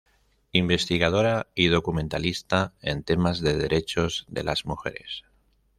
[0.51, 5.25] Investigadora y documentalista en temas de Derechos de las Mujeres.